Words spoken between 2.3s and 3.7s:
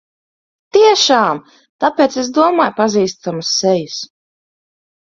domāju pazīstamas